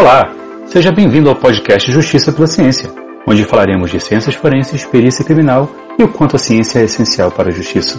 [0.00, 0.32] Olá,
[0.68, 2.88] seja bem-vindo ao podcast Justiça pela Ciência,
[3.26, 7.48] onde falaremos de ciências forenses, perícia criminal e o quanto a ciência é essencial para
[7.48, 7.98] a justiça.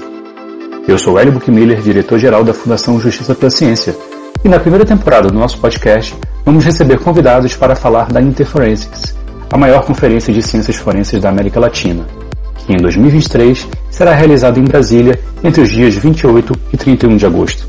[0.87, 3.97] Eu sou Hélio Buchmiller, diretor-geral da Fundação Justiça pela Ciência,
[4.45, 6.15] e na primeira temporada do nosso podcast
[6.45, 9.13] vamos receber convidados para falar da Interforensics,
[9.51, 12.07] a maior conferência de ciências forenses da América Latina,
[12.55, 17.67] que em 2023 será realizada em Brasília entre os dias 28 e 31 de agosto.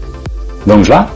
[0.64, 1.10] Vamos lá?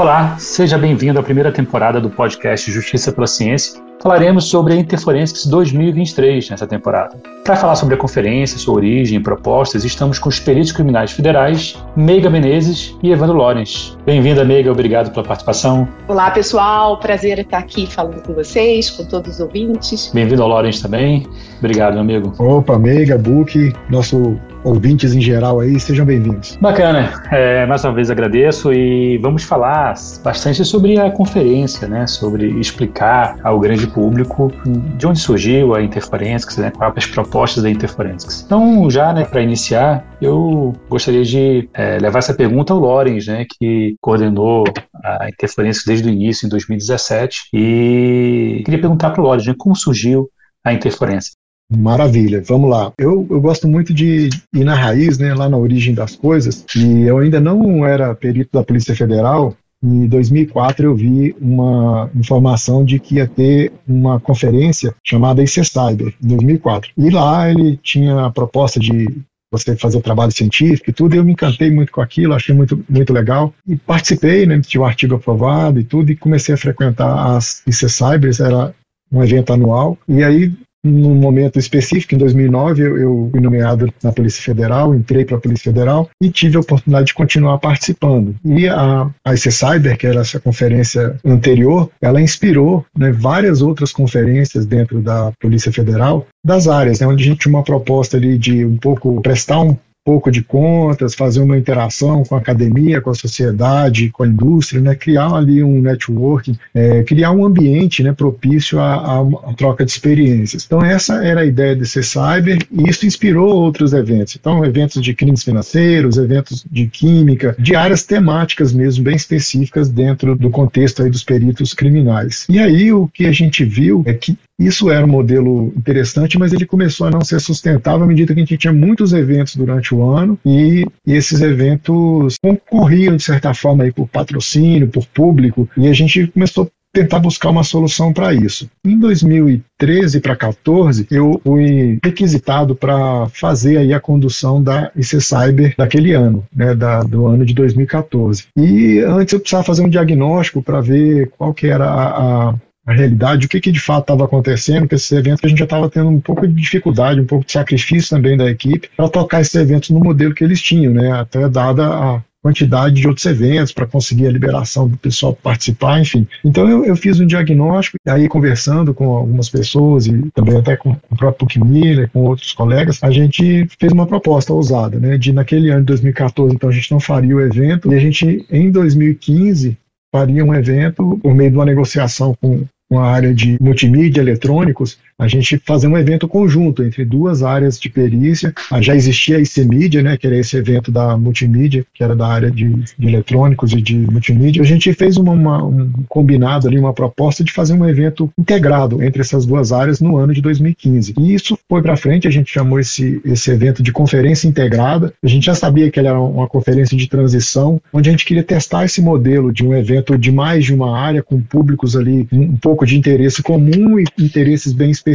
[0.00, 3.82] Olá, seja bem-vindo à primeira temporada do podcast Justiça pela Ciência.
[4.02, 7.18] Falaremos sobre a Interforensics 2023 nessa temporada.
[7.44, 11.76] Para falar sobre a conferência, sua origem e propostas, estamos com os peritos criminais federais,
[11.94, 13.94] Meiga Menezes e Evandro Lorenz.
[14.06, 15.86] Bem-vinda, Meiga, obrigado pela participação.
[16.08, 20.10] Olá, pessoal, prazer estar aqui falando com vocês, com todos os ouvintes.
[20.14, 21.26] Bem-vindo ao Lorenz também.
[21.58, 22.32] Obrigado, meu amigo.
[22.38, 26.56] Opa, Meiga, Book, nosso ouvintes em geral aí, sejam bem-vindos.
[26.60, 32.48] Bacana, é, mais uma vez agradeço e vamos falar bastante sobre a conferência, né, sobre
[32.60, 34.52] explicar ao grande público
[34.96, 38.42] de onde surgiu a Interforensics, né, quais as propostas da Interforensics.
[38.44, 43.46] Então, já né, para iniciar, eu gostaria de é, levar essa pergunta ao Lorenz, né,
[43.58, 44.64] que coordenou
[45.02, 49.74] a Interforensics desde o início, em 2017, e queria perguntar para o Lorenz né, como
[49.74, 50.28] surgiu
[50.64, 51.32] a interferência.
[51.70, 52.92] Maravilha, vamos lá.
[52.98, 57.02] Eu, eu gosto muito de ir na raiz, né, lá na origem das coisas, e
[57.02, 59.54] eu ainda não era perito da Polícia Federal.
[59.82, 66.12] Em 2004 eu vi uma informação de que ia ter uma conferência chamada IC Cyber,
[66.22, 66.90] em 2004.
[66.98, 69.08] E lá ele tinha a proposta de
[69.52, 72.84] você fazer trabalho científico e tudo, e eu me encantei muito com aquilo, achei muito,
[72.88, 73.54] muito legal.
[73.66, 77.62] E participei, né, tinha o um artigo aprovado e tudo, e comecei a frequentar as
[77.66, 78.74] IC Cybers, era
[79.10, 79.96] um evento anual.
[80.08, 80.52] E aí
[80.82, 85.40] num momento específico, em 2009, eu, eu fui nomeado na Polícia Federal, entrei para a
[85.40, 88.34] Polícia Federal e tive a oportunidade de continuar participando.
[88.44, 93.92] E a, a IC Cyber, que era essa conferência anterior, ela inspirou né, várias outras
[93.92, 98.38] conferências dentro da Polícia Federal das áreas, né, onde a gente tinha uma proposta ali
[98.38, 99.76] de um pouco prestar um
[100.10, 104.80] pouco de contas, fazer uma interação com a academia, com a sociedade, com a indústria,
[104.80, 109.92] né, criar ali um networking, é, criar um ambiente né, propício à, à, troca de
[109.92, 110.64] experiências.
[110.66, 114.34] Então essa era a ideia de ser cyber e isso inspirou outros eventos.
[114.34, 120.34] Então eventos de crimes financeiros, eventos de química, de áreas temáticas mesmo bem específicas dentro
[120.34, 122.46] do contexto aí dos peritos criminais.
[122.48, 126.52] E aí o que a gente viu é que isso era um modelo interessante, mas
[126.52, 129.94] ele começou a não ser sustentável à medida que a gente tinha muitos eventos durante
[129.94, 135.88] o ano e, esses eventos concorriam, de certa forma, aí, por patrocínio, por público, e
[135.88, 138.68] a gente começou a tentar buscar uma solução para isso.
[138.84, 145.74] Em 2013 para 2014, eu fui requisitado para fazer aí a condução da IC Cyber
[145.78, 148.48] daquele ano, né, da, do ano de 2014.
[148.56, 152.54] E antes eu precisava fazer um diagnóstico para ver qual que era a, a
[152.90, 155.58] a realidade, o que, que de fato estava acontecendo com esses eventos, que a gente
[155.58, 159.08] já estava tendo um pouco de dificuldade, um pouco de sacrifício também da equipe para
[159.08, 161.12] tocar esses eventos no modelo que eles tinham, né?
[161.12, 166.26] Até dada a quantidade de outros eventos para conseguir a liberação do pessoal participar, enfim.
[166.44, 170.76] Então eu, eu fiz um diagnóstico, e aí conversando com algumas pessoas e também até
[170.76, 175.18] com o próprio Puck Miller, com outros colegas, a gente fez uma proposta ousada, né,
[175.18, 178.46] de naquele ano de 2014, então a gente não faria o evento, e a gente
[178.50, 179.76] em 2015
[180.12, 184.98] faria um evento por meio de uma negociação com com a área de multimídia eletrônicos,
[185.20, 188.54] a gente fazer um evento conjunto entre duas áreas de perícia.
[188.70, 192.26] Ah, já existia a ICMídia, né, que era esse evento da multimídia, que era da
[192.26, 194.62] área de, de eletrônicos e de multimídia.
[194.62, 199.02] A gente fez uma, uma, um combinado ali, uma proposta de fazer um evento integrado
[199.02, 201.14] entre essas duas áreas no ano de 2015.
[201.18, 205.12] E isso foi para frente, a gente chamou esse, esse evento de conferência integrada.
[205.22, 208.42] A gente já sabia que ele era uma conferência de transição, onde a gente queria
[208.42, 212.56] testar esse modelo de um evento de mais de uma área, com públicos ali um
[212.56, 215.09] pouco de interesse comum e interesses bem específicos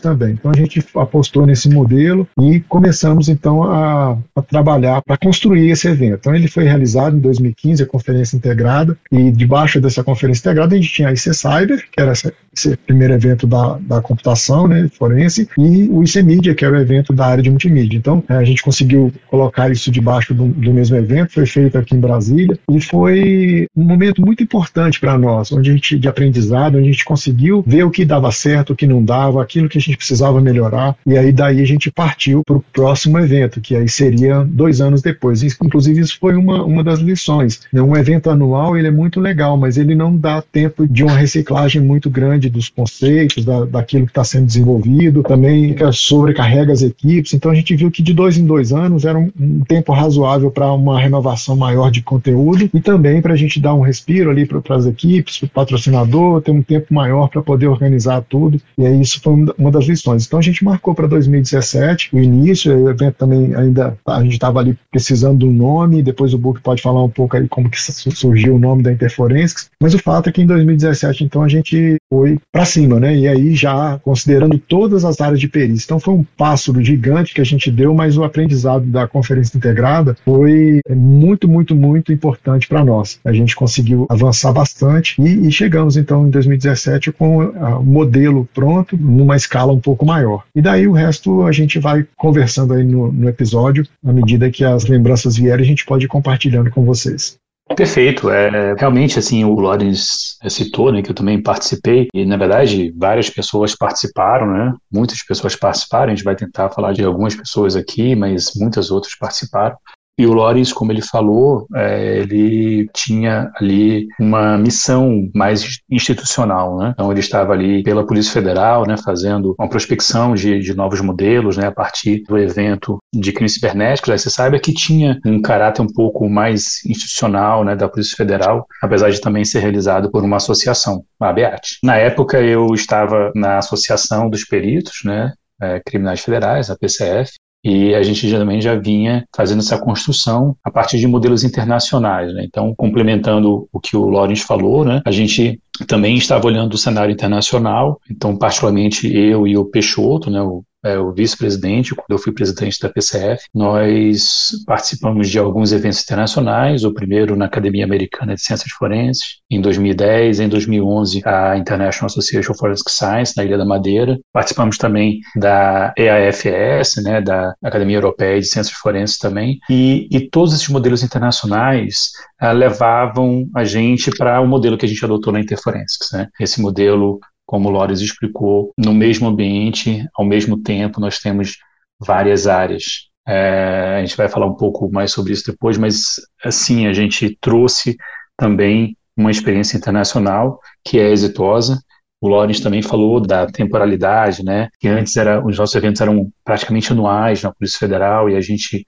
[0.00, 0.32] também.
[0.32, 5.88] Então a gente apostou nesse modelo e começamos então a, a trabalhar para construir esse
[5.88, 6.20] evento.
[6.20, 10.78] Então ele foi realizado em 2015, a conferência integrada, e debaixo dessa conferência integrada a
[10.78, 15.48] gente tinha a IC Cyber, que era esse primeiro evento da, da computação né, forense,
[15.58, 17.96] e o IC Media, que era o evento da área de multimídia.
[17.96, 22.00] Então a gente conseguiu colocar isso debaixo do, do mesmo evento, foi feito aqui em
[22.00, 26.88] Brasília, e foi um momento muito importante para nós, onde a gente, de aprendizado, onde
[26.88, 29.80] a gente conseguiu ver o que dava certo, o que não dava, aquilo que a
[29.80, 33.88] gente precisava melhorar, e aí daí a gente partiu para o próximo evento, que aí
[33.88, 35.42] seria dois anos depois.
[35.42, 37.60] Inclusive, isso foi uma, uma das lições.
[37.72, 37.80] Né?
[37.80, 41.80] Um evento anual ele é muito legal, mas ele não dá tempo de uma reciclagem
[41.82, 47.34] muito grande dos conceitos, da, daquilo que está sendo desenvolvido, também sobrecarrega as equipes.
[47.34, 50.50] Então a gente viu que de dois em dois anos era um, um tempo razoável
[50.50, 54.46] para uma renovação maior de conteúdo e também para a gente dar um respiro ali
[54.46, 58.60] para as equipes, para o patrocinador, ter um tempo maior para poder organizar tudo.
[58.76, 60.26] E aí isso foi uma das lições.
[60.26, 64.60] Então a gente marcou para 2017 o início, o evento também ainda a gente estava
[64.60, 68.56] ali precisando do nome, depois o Book pode falar um pouco aí como que surgiu
[68.56, 72.38] o nome da Interforensics, mas o fato é que em 2017 então a gente foi
[72.52, 73.16] para cima, né?
[73.16, 75.84] E aí já considerando todas as áreas de perícia.
[75.84, 80.16] Então foi um passo gigante que a gente deu, mas o aprendizado da conferência integrada
[80.24, 83.20] foi muito, muito, muito importante para nós.
[83.24, 88.96] A gente conseguiu avançar bastante e, e chegamos então em 2017 com o modelo pronto,
[89.10, 90.44] numa escala um pouco maior.
[90.54, 94.64] E daí o resto a gente vai conversando aí no, no episódio, à medida que
[94.64, 97.38] as lembranças vierem, a gente pode ir compartilhando com vocês.
[97.76, 98.30] Perfeito.
[98.30, 103.30] É, realmente, assim, o Lorenz citou, né, que eu também participei, e na verdade várias
[103.30, 104.74] pessoas participaram, né?
[104.92, 109.16] Muitas pessoas participaram, a gente vai tentar falar de algumas pessoas aqui, mas muitas outras
[109.16, 109.76] participaram.
[110.20, 116.90] E o Loris, como ele falou, é, ele tinha ali uma missão mais institucional, né?
[116.92, 121.56] Então ele estava ali pela Polícia Federal, né, fazendo uma prospecção de, de novos modelos,
[121.56, 124.10] né, a partir do evento de crimes cibernéticos.
[124.10, 128.66] Aí você saiba que tinha um caráter um pouco mais institucional, né, da Polícia Federal,
[128.82, 131.78] apesar de também ser realizado por uma associação, a ABEAT.
[131.82, 135.32] Na época eu estava na Associação dos Peritos, né,
[135.62, 137.32] é, Criminais Federais, a PCF,
[137.62, 142.32] e a gente também já vinha fazendo essa construção a partir de modelos internacionais.
[142.32, 142.44] Né?
[142.44, 145.02] Então, complementando o que o Lawrence falou, né?
[145.04, 150.40] a gente também estava olhando o cenário internacional, então, particularmente eu e o Peixoto, né,
[150.42, 156.02] o é, o vice-presidente, quando eu fui presidente da PCF, nós participamos de alguns eventos
[156.02, 162.06] internacionais, o primeiro na Academia Americana de Ciências Forenses, em 2010, em 2011 a International
[162.06, 164.18] Association of Forensic Science, na Ilha da Madeira.
[164.32, 170.54] Participamos também da EAFS, né, da Academia Europeia de Ciências Forenses também, e, e todos
[170.54, 172.10] esses modelos internacionais
[172.42, 176.28] uh, levavam a gente para o modelo que a gente adotou na Interforensics, né?
[176.40, 177.18] esse modelo
[177.50, 181.56] como o Lores explicou, no mesmo ambiente, ao mesmo tempo, nós temos
[181.98, 183.08] várias áreas.
[183.26, 186.14] É, a gente vai falar um pouco mais sobre isso depois, mas
[186.44, 187.96] assim, a gente trouxe
[188.36, 191.82] também uma experiência internacional que é exitosa.
[192.20, 194.68] O Lawrence também falou da temporalidade, né?
[194.78, 198.84] Que antes era, os nossos eventos eram praticamente anuais na Polícia Federal e a gente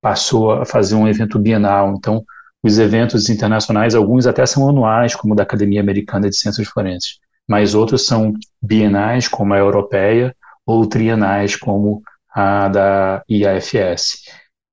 [0.00, 1.92] passou a fazer um evento bienal.
[1.98, 2.24] Então,
[2.62, 7.25] os eventos internacionais, alguns até são anuais, como o da Academia Americana de Ciências Forenses
[7.48, 10.34] mas outros são bienais, como a europeia,
[10.66, 12.02] ou trienais, como
[12.34, 14.22] a da IAFS.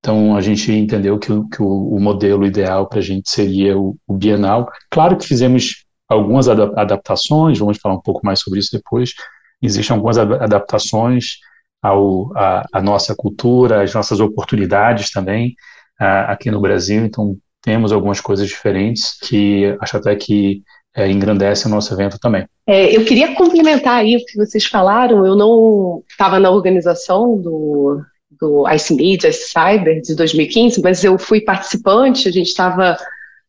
[0.04, 3.78] Então, a gente entendeu que, o, que o, o modelo ideal para a gente seria
[3.78, 4.70] o, o, bienal.
[4.90, 9.14] Claro que fizemos algumas adaptações, vamos falar um pouco mais sobre isso depois.
[9.62, 11.38] Existem algumas adaptações
[11.80, 15.54] ao, a, a nossa cultura, as nossas oportunidades também
[15.98, 17.04] a, aqui no Brasil.
[17.06, 20.62] Então, temos algumas coisas diferentes que acho até que
[20.96, 22.46] é, engrandece o nosso evento também.
[22.66, 25.26] É, eu queria complementar aí o que vocês falaram.
[25.26, 28.00] Eu não estava na organização do,
[28.40, 32.28] do Ice Media, Ice Cyber de 2015, mas eu fui participante.
[32.28, 32.96] A gente estava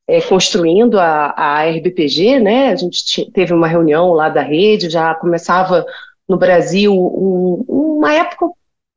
[0.07, 2.69] é, construindo a, a RBPG, né?
[2.69, 5.85] A gente teve uma reunião lá da rede, já começava
[6.27, 8.47] no Brasil um, uma época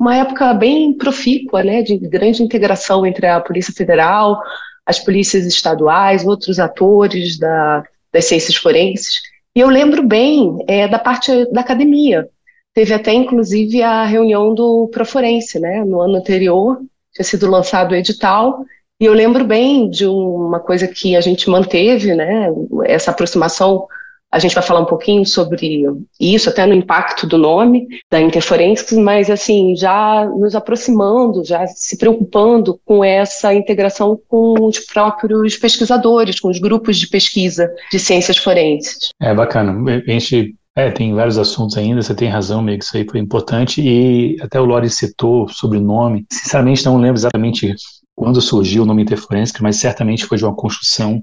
[0.00, 4.40] uma época bem profícua, né, de grande integração entre a Polícia Federal,
[4.86, 9.20] as polícias estaduais, outros atores da das ciências forenses.
[9.54, 12.28] E eu lembro bem é, da parte da academia.
[12.74, 15.84] Teve até, inclusive, a reunião do Proforense, né?
[15.84, 16.80] No ano anterior,
[17.12, 18.64] tinha sido lançado o edital,
[19.00, 22.48] e eu lembro bem de uma coisa que a gente manteve, né?
[22.84, 23.86] Essa aproximação
[24.30, 25.86] a gente vai falar um pouquinho sobre
[26.20, 31.96] isso, até no impacto do nome da Interforensics, mas assim, já nos aproximando, já se
[31.96, 38.36] preocupando com essa integração com os próprios pesquisadores, com os grupos de pesquisa de ciências
[38.36, 39.08] forenses.
[39.20, 39.74] É bacana.
[39.90, 43.20] A gente é, tem vários assuntos ainda, você tem razão, meio que isso aí foi
[43.20, 46.26] importante, e até o Lore citou sobre o nome.
[46.30, 47.74] Sinceramente, não lembro exatamente
[48.14, 51.22] quando surgiu o nome Interforensics, mas certamente foi de uma construção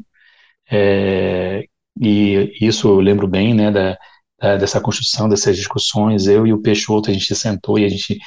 [0.72, 1.66] é,
[2.00, 3.98] e isso eu lembro bem, né, da,
[4.40, 6.28] da, dessa construção, dessas discussões.
[6.28, 8.18] Eu e o Peixoto, a gente sentou e a gente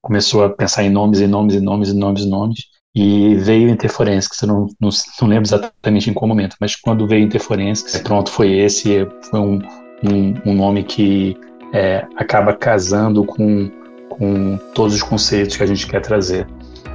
[0.00, 2.60] começou a pensar em nomes, e nomes, e nomes, e nomes, e nomes.
[2.94, 4.88] E veio Interforensics, eu não, não,
[5.20, 9.58] não lembro exatamente em qual momento, mas quando veio Interforensics, pronto, foi esse, foi um,
[10.02, 11.36] um, um nome que
[11.74, 13.70] é, acaba casando com,
[14.08, 16.46] com todos os conceitos que a gente quer trazer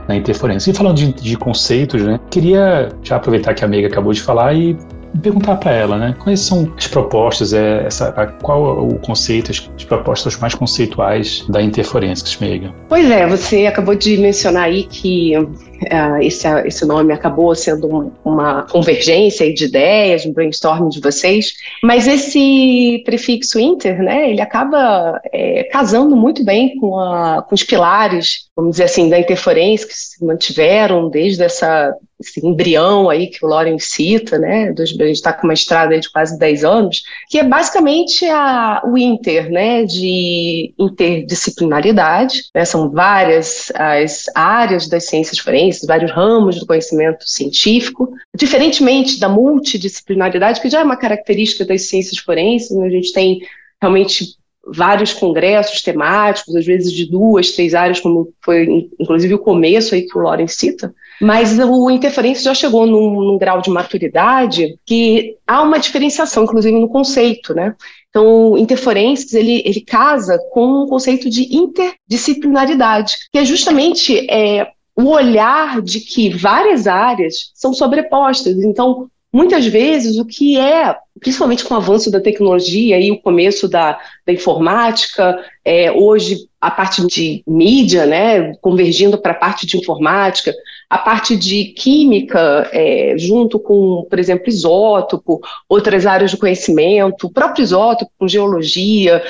[0.08, 0.72] na interferência.
[0.72, 4.56] E falando de, de conceitos, né, queria já aproveitar que a amiga acabou de falar
[4.56, 4.76] e
[5.20, 6.16] perguntar para ela, né?
[6.20, 10.56] Quais são as propostas, é, essa, a, qual é o conceito, as, as, propostas mais
[10.56, 12.74] conceituais da interferência, Smega?
[12.88, 18.12] Pois é, você acabou de mencionar aí que uh, esse, esse nome acabou sendo um,
[18.24, 21.54] uma convergência de ideias, um brainstorming de vocês,
[21.84, 27.64] mas esse prefixo inter, né, ele acaba é, casando muito bem com, a, com os
[27.64, 33.44] pilares, vamos dizer assim, da interferência que se mantiveram desde essa esse embrião aí que
[33.44, 37.40] o Loren cita, né, a gente está com uma estrada de quase 10 anos, que
[37.40, 45.40] é basicamente a, o inter, né, de interdisciplinaridade, né, são várias as áreas das ciências
[45.40, 51.90] forenses, vários ramos do conhecimento científico, diferentemente da multidisciplinaridade, que já é uma característica das
[51.90, 53.40] ciências forenses, né, a gente tem
[53.82, 59.96] realmente vários congressos temáticos, às vezes de duas, três áreas, como foi inclusive o começo
[59.96, 64.76] aí que o Loren cita, mas o interferência já chegou num, num, grau de maturidade
[64.86, 67.76] que há uma diferenciação, inclusive no conceito, né?
[68.10, 74.68] Então, o interferências, ele, ele casa com o conceito de interdisciplinaridade, que é justamente é,
[74.96, 78.58] o olhar de que várias áreas são sobrepostas.
[78.58, 83.68] Então, muitas vezes, o que é, principalmente com o avanço da tecnologia e o começo
[83.68, 89.78] da, da informática, é, hoje a parte de mídia, né, convergindo para a parte de
[89.78, 90.54] informática,
[90.90, 97.32] a parte de química, é, junto com, por exemplo, isótopo, outras áreas de conhecimento, o
[97.32, 99.24] próprio isótopo com geologia,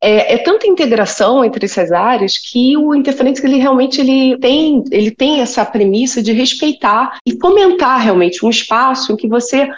[0.00, 5.10] é, é, tanta integração entre essas áreas que o interferente ele realmente ele tem, ele
[5.10, 9.68] tem essa premissa de respeitar e fomentar realmente um espaço em que você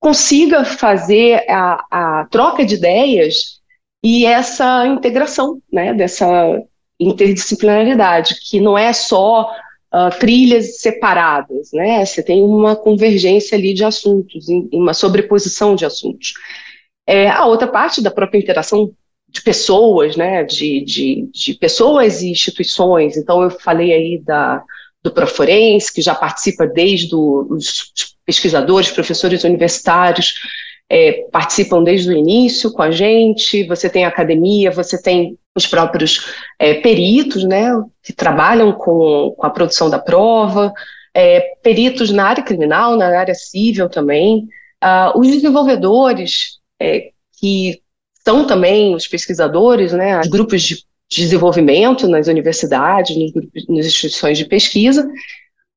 [0.00, 3.60] consiga fazer a, a troca de ideias
[4.02, 6.26] e essa integração, né, dessa
[6.98, 9.52] interdisciplinaridade, que não é só
[9.92, 15.84] uh, trilhas separadas, né, você tem uma convergência ali de assuntos, em, uma sobreposição de
[15.84, 16.32] assuntos.
[17.06, 18.90] É, a outra parte da própria interação
[19.30, 23.16] de pessoas, né, de, de, de, pessoas e instituições.
[23.16, 24.62] Então, eu falei aí da,
[25.02, 27.92] do Proforense, que já participa desde os
[28.26, 30.34] pesquisadores, professores universitários,
[30.88, 35.66] é, participam desde o início com a gente, você tem a academia, você tem os
[35.66, 36.26] próprios
[36.58, 37.70] é, peritos, né,
[38.02, 40.72] que trabalham com, com a produção da prova,
[41.14, 44.48] é, peritos na área criminal, na área civil também,
[44.82, 47.80] uh, os desenvolvedores é, que
[48.30, 54.38] são também os pesquisadores, né, os grupos de desenvolvimento nas universidades, nos grupos, nas instituições
[54.38, 55.10] de pesquisa,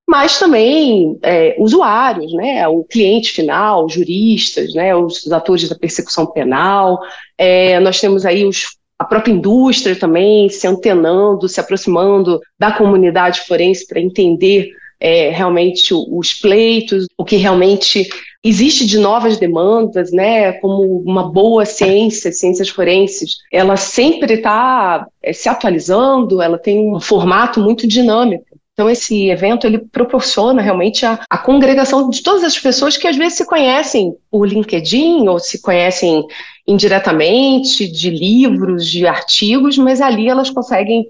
[0.07, 6.99] mas também é, usuários, né, o cliente final, juristas, né, os atores da persecução penal.
[7.39, 13.41] É, nós temos aí os, a própria indústria também se antenando, se aproximando da comunidade
[13.47, 14.69] forense para entender
[15.03, 18.07] é, realmente os pleitos, o que realmente
[18.41, 25.33] existe de novas demandas, né, como uma boa ciência, ciências forenses, ela sempre está é,
[25.33, 28.45] se atualizando, ela tem um formato muito dinâmico.
[28.73, 33.15] Então esse evento ele proporciona realmente a, a, congregação de todas as pessoas que às
[33.15, 36.25] vezes se conhecem por LinkedIn ou se conhecem
[36.65, 41.05] indiretamente de livros, de artigos, mas ali elas conseguem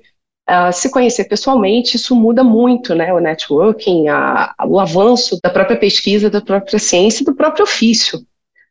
[0.50, 3.14] uh, se conhecer pessoalmente, isso muda muito, né?
[3.14, 8.20] O networking, a, o avanço da própria pesquisa, da própria ciência e do próprio ofício,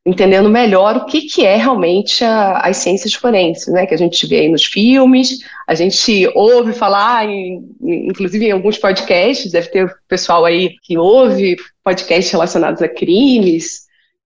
[0.05, 3.87] entendendo melhor o que, que é realmente a, as ciências forenses, né?
[3.87, 8.79] Que a gente vê aí nos filmes, a gente ouve falar, em, inclusive em alguns
[8.79, 13.82] podcasts, deve ter pessoal aí que ouve podcasts relacionados a crimes,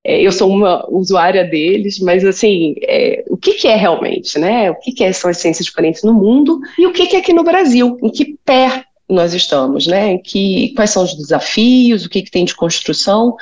[0.06, 4.70] é, eu sou uma usuária deles, mas assim, é, o que, que, é realmente, né?
[4.70, 7.18] O que, que é, são as ciências diferentes no mundo e o que, que é
[7.18, 7.98] aqui no Brasil?
[8.00, 10.18] Em que pé nós estamos, né?
[10.18, 13.34] Que, quais são os desafios, o que, que tem de construção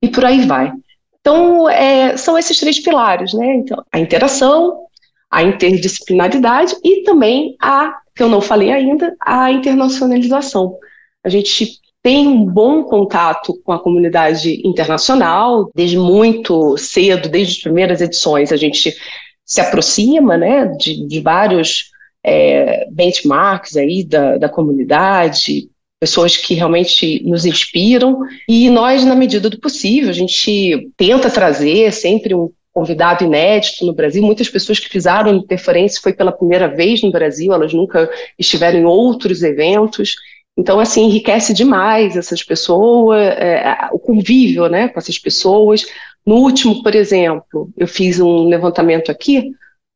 [0.00, 0.72] e por aí vai.
[1.20, 3.56] Então, é, são esses três pilares, né?
[3.56, 4.84] Então, a interação,
[5.28, 10.78] a interdisciplinaridade e também a, que eu não falei ainda, a internacionalização.
[11.24, 17.62] A gente tem um bom contato com a comunidade internacional, desde muito cedo, desde as
[17.62, 18.94] primeiras edições, a gente
[19.42, 21.86] se aproxima né, de, de vários
[22.22, 29.48] é, benchmarks aí da, da comunidade, pessoas que realmente nos inspiram, e nós, na medida
[29.48, 34.22] do possível, a gente tenta trazer sempre um convidado inédito no Brasil.
[34.22, 38.84] Muitas pessoas que fizeram interferência foi pela primeira vez no Brasil, elas nunca estiveram em
[38.84, 40.16] outros eventos.
[40.56, 45.84] Então, assim, enriquece demais essas pessoas, é, o convívio né, com essas pessoas.
[46.24, 49.50] No último, por exemplo, eu fiz um levantamento aqui,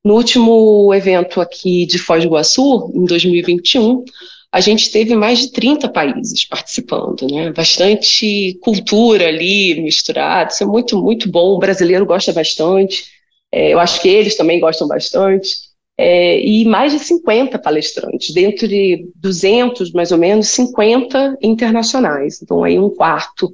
[0.05, 4.05] No último evento aqui de Foz do Iguaçu, em 2021,
[4.53, 7.53] a gente teve mais de 30 países participando, né?
[7.53, 11.57] Bastante cultura ali misturada, isso é muito, muito bom.
[11.57, 13.05] O brasileiro gosta bastante,
[13.53, 15.68] é, eu acho que eles também gostam bastante.
[16.01, 22.41] É, e mais de 50 palestrantes, dentro de 200, mais ou menos, 50 internacionais.
[22.41, 23.53] Então, aí um quarto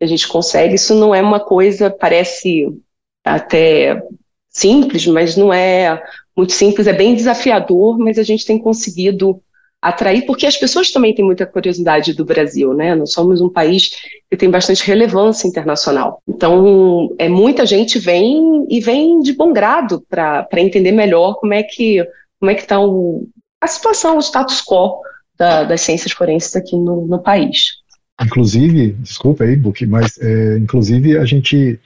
[0.00, 0.74] a gente consegue.
[0.74, 2.68] Isso não é uma coisa, parece
[3.24, 4.02] até
[4.50, 6.02] simples, mas não é
[6.36, 9.42] muito simples, é bem desafiador, mas a gente tem conseguido
[9.80, 12.94] atrair, porque as pessoas também têm muita curiosidade do Brasil, né?
[12.94, 13.90] Nós somos um país
[14.28, 16.20] que tem bastante relevância internacional.
[16.28, 21.62] Então, é muita gente vem e vem de bom grado para entender melhor como é
[21.62, 22.04] que
[22.40, 22.76] como é que está
[23.60, 25.00] a situação, o status quo
[25.36, 27.78] da, das ciências forenses aqui no, no país.
[28.20, 31.78] Inclusive, desculpa aí, Book, mas é, inclusive a gente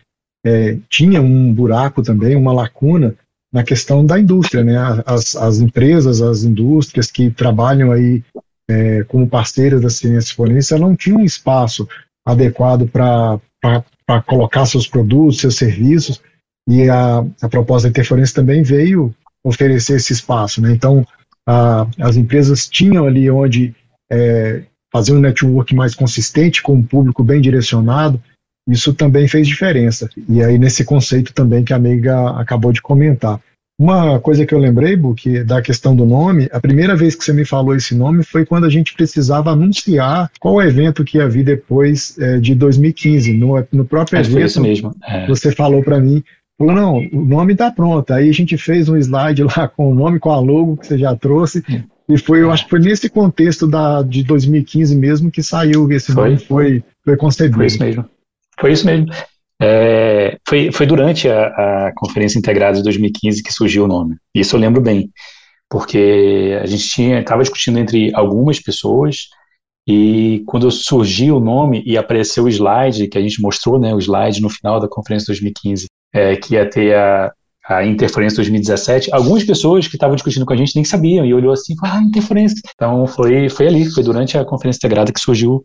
[0.45, 3.15] é, tinha um buraco também, uma lacuna
[3.53, 4.77] na questão da indústria, né?
[5.05, 8.25] As, as empresas, as indústrias que trabalham aí
[8.69, 11.87] é, como parceiras da ciência forense, não tinham espaço
[12.25, 13.41] adequado para
[14.27, 16.23] colocar seus produtos, seus serviços,
[16.69, 20.73] e a, a proposta da interferência também veio oferecer esse espaço, né?
[20.73, 21.07] Então,
[21.47, 23.75] a, as empresas tinham ali onde
[24.11, 28.23] é, fazer um network mais consistente, com um público bem direcionado,
[28.69, 30.09] isso também fez diferença.
[30.29, 33.41] E aí, nesse conceito também que a amiga acabou de comentar.
[33.79, 37.33] Uma coisa que eu lembrei, que da questão do nome, a primeira vez que você
[37.33, 41.45] me falou esse nome foi quando a gente precisava anunciar qual evento que ia vir
[41.45, 43.33] depois é, de 2015.
[43.33, 44.95] No, no próprio Acho evento, mesmo.
[45.05, 45.27] É.
[45.27, 46.23] você falou para mim,
[46.57, 48.13] falou, não, o nome está pronto.
[48.13, 50.99] Aí a gente fez um slide lá com o nome, com a logo que você
[50.99, 51.65] já trouxe,
[52.09, 56.13] e foi, eu acho que foi nesse contexto da, de 2015 mesmo que saiu esse
[56.13, 56.31] foi.
[56.31, 57.57] nome, foi, foi concebido.
[57.57, 58.05] Foi isso mesmo.
[58.63, 59.07] Foi isso mesmo.
[59.61, 61.47] É, foi, foi durante a,
[61.89, 64.15] a Conferência Integrada de 2015 que surgiu o nome.
[64.33, 65.11] Isso eu lembro bem,
[65.69, 69.27] porque a gente estava discutindo entre algumas pessoas
[69.85, 73.99] e quando surgiu o nome e apareceu o slide que a gente mostrou, né, o
[73.99, 77.33] slide no final da Conferência 2015, é, que ia ter a,
[77.69, 81.53] a Interferência 2017, algumas pessoas que estavam discutindo com a gente nem sabiam e olhou
[81.53, 82.61] assim, ah, Interferência.
[82.77, 85.65] Então foi, foi ali, foi durante a Conferência Integrada que surgiu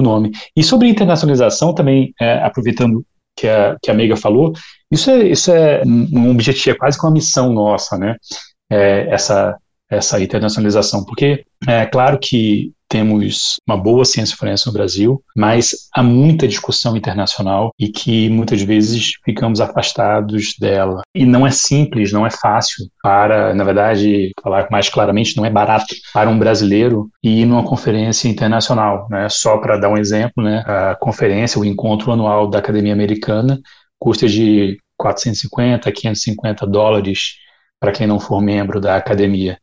[0.00, 0.32] o nome.
[0.56, 3.04] E sobre internacionalização também, é, aproveitando
[3.36, 4.52] que a, que a Meiga falou,
[4.90, 8.16] isso é, isso é um objetivo, é quase que uma missão nossa, né?
[8.70, 9.56] É, essa,
[9.90, 16.02] essa internacionalização, porque é claro que temos uma boa ciência forense no Brasil, mas há
[16.02, 21.02] muita discussão internacional e que muitas vezes ficamos afastados dela.
[21.14, 25.50] E não é simples, não é fácil para, na verdade, falar mais claramente, não é
[25.50, 29.06] barato para um brasileiro ir numa conferência internacional.
[29.10, 29.28] Né?
[29.28, 30.64] Só para dar um exemplo, né?
[30.66, 33.60] a conferência, o encontro anual da Academia Americana
[33.98, 37.36] custa de 450 a 550 dólares
[37.80, 39.58] para quem não for membro da academia.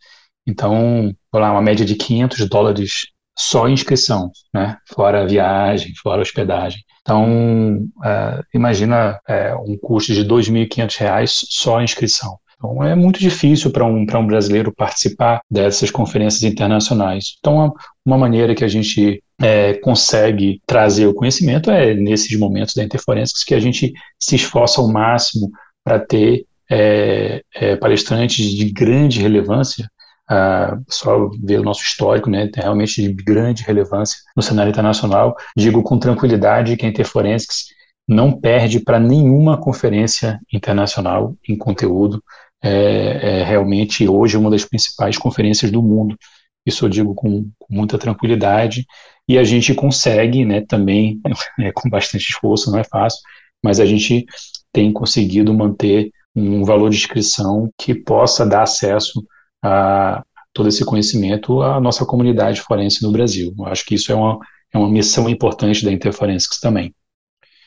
[0.47, 3.07] Então, lá, uma média de 500 dólares
[3.37, 4.77] só inscrição, né?
[4.93, 6.79] Fora viagem, fora hospedagem.
[7.01, 12.37] Então, uh, imagina uh, um custo de R$ 2.500 só a inscrição.
[12.57, 17.35] Então, é muito difícil para um, um brasileiro participar dessas conferências internacionais.
[17.39, 17.73] Então,
[18.05, 23.35] uma maneira que a gente é, consegue trazer o conhecimento é nesses momentos da interferência
[23.45, 25.51] que a gente se esforça ao máximo
[25.83, 29.87] para ter é, é, palestrantes de grande relevância
[30.29, 35.35] uh, só ver o nosso histórico, né, realmente de grande relevância no cenário internacional.
[35.55, 37.65] Digo com tranquilidade que a Interforensics
[38.07, 42.23] não perde para nenhuma conferência internacional em conteúdo.
[42.63, 46.17] É, é, realmente hoje uma das principais conferências do mundo.
[46.65, 48.85] Isso eu digo com, com muita tranquilidade.
[49.27, 51.19] E a gente consegue, né, também,
[51.59, 53.19] é, com bastante esforço, não é fácil,
[53.63, 54.25] mas a gente
[54.71, 59.25] tem conseguido manter um valor de inscrição que possa dar acesso
[59.65, 60.23] a
[60.53, 63.53] todo esse conhecimento à nossa comunidade forense no Brasil.
[63.57, 64.39] Eu acho que isso é uma,
[64.73, 66.93] é uma missão importante da Interforensics também.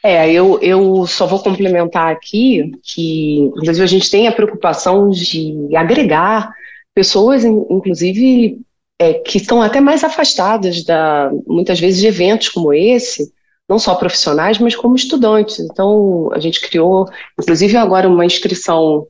[0.03, 5.69] É, eu, eu só vou complementar aqui que, inclusive, a gente tem a preocupação de
[5.77, 6.51] agregar
[6.95, 8.61] pessoas, inclusive,
[8.99, 13.33] é, que estão até mais afastadas, da, muitas vezes, de eventos como esse,
[13.69, 15.59] não só profissionais, mas como estudantes.
[15.59, 17.07] Então, a gente criou,
[17.39, 19.07] inclusive, agora uma inscrição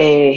[0.00, 0.30] é,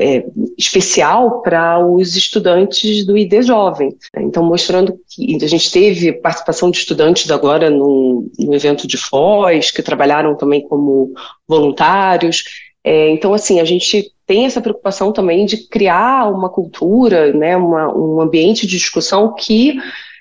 [0.00, 0.26] é,
[0.58, 3.94] especial para os estudantes do ID Jovem.
[4.16, 9.70] Então, mostrando que a gente teve participação de estudantes agora no, no evento de Foz,
[9.70, 11.12] que trabalharam também como
[11.46, 12.42] voluntários.
[12.82, 17.96] É, então, assim, a gente tem essa preocupação também de criar uma cultura, né, uma,
[17.96, 19.76] um ambiente de discussão que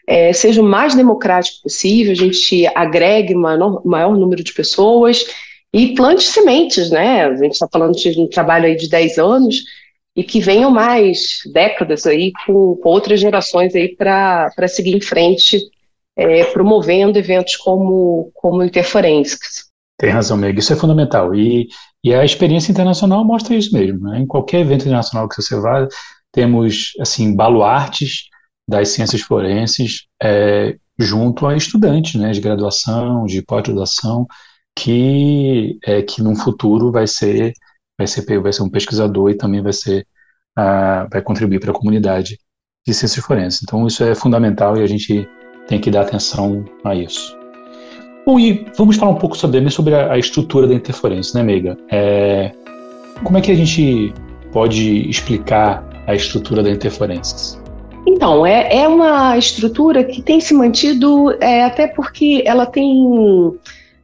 [0.07, 5.25] é, seja o mais democrático possível, a gente agregue maior, maior número de pessoas
[5.75, 7.25] e plante sementes, né?
[7.25, 9.57] A gente está falando de um trabalho aí de 10 anos
[10.15, 15.59] e que venham mais décadas aí com, com outras gerações aí para seguir em frente,
[16.15, 19.65] é, promovendo eventos como, como Interforensics.
[19.99, 21.35] Tem razão, Meg, isso é fundamental.
[21.35, 21.67] E,
[22.01, 23.99] e a experiência internacional mostra isso mesmo.
[23.99, 24.19] Né?
[24.19, 25.85] Em qualquer evento internacional que você vá,
[26.31, 28.29] temos assim baluartes
[28.65, 34.25] das ciências forenses é, junto a estudantes né, de graduação, de pós-graduação,
[34.77, 37.53] que, é, que num futuro vai ser,
[37.97, 40.05] vai ser, vai ser um pesquisador e também vai ser
[40.57, 42.37] uh, vai contribuir para a comunidade
[42.85, 43.61] de ciências forenses.
[43.63, 45.27] Então isso é fundamental e a gente
[45.67, 47.37] tem que dar atenção a isso.
[48.25, 51.77] Bom, e vamos falar um pouco sobre, sobre a, a estrutura da interferência, né, Meiga?
[51.91, 52.51] É,
[53.23, 54.13] como é que a gente
[54.51, 57.59] pode explicar a estrutura da interferência?
[58.07, 63.57] Então, é, é uma estrutura que tem se mantido, é, até porque ela tem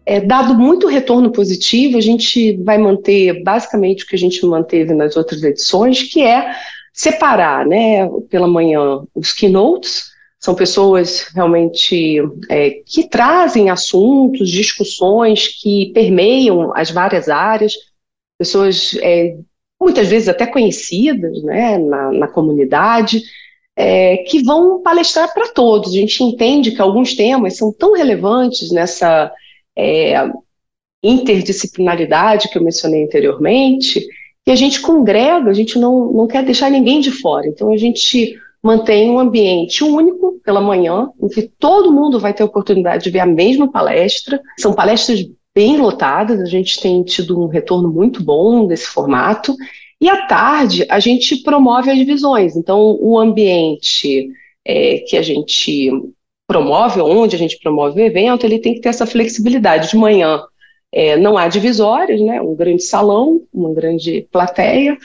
[0.05, 1.97] é, dado muito retorno positivo.
[1.97, 6.55] A gente vai manter basicamente o que a gente manteve nas outras edições, que é
[6.93, 10.11] separar, né, pela manhã os keynotes,
[10.41, 17.73] são pessoas realmente é, que trazem assuntos, discussões que permeiam as várias áreas,
[18.39, 19.37] pessoas é,
[19.79, 23.21] muitas vezes até conhecidas né, na, na comunidade,
[23.75, 25.93] é, que vão palestrar para todos.
[25.93, 29.31] A gente entende que alguns temas são tão relevantes nessa
[29.77, 30.13] é,
[31.03, 34.05] interdisciplinaridade que eu mencionei anteriormente,
[34.45, 37.47] que a gente congrega, a gente não, não quer deixar ninguém de fora.
[37.47, 42.43] Então a gente mantém um ambiente único pela manhã, em que todo mundo vai ter
[42.43, 44.39] a oportunidade de ver a mesma palestra.
[44.60, 49.55] São palestras bem lotadas, a gente tem tido um retorno muito bom desse formato.
[49.99, 52.55] E à tarde a gente promove as divisões.
[52.55, 54.29] Então, o ambiente
[54.65, 55.91] é, que a gente
[56.51, 59.89] promove, onde a gente promove o evento, ele tem que ter essa flexibilidade.
[59.89, 60.41] De manhã
[60.91, 62.41] é, não há divisórias, né?
[62.41, 64.97] Um grande salão, uma grande plateia.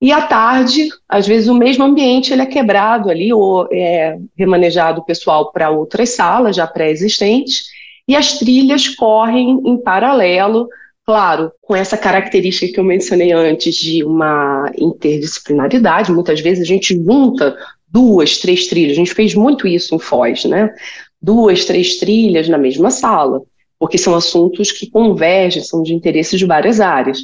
[0.00, 5.00] E à tarde, às vezes o mesmo ambiente ele é quebrado ali ou é remanejado
[5.00, 7.64] o pessoal para outras salas já pré-existentes
[8.06, 10.68] e as trilhas correm em paralelo,
[11.04, 16.12] claro, com essa característica que eu mencionei antes de uma interdisciplinaridade.
[16.12, 17.56] Muitas vezes a gente junta
[17.94, 18.92] duas, três trilhas.
[18.92, 20.74] A gente fez muito isso em Foz, né?
[21.22, 23.40] Duas, três trilhas na mesma sala,
[23.78, 27.20] porque são assuntos que convergem, são de interesse de várias áreas.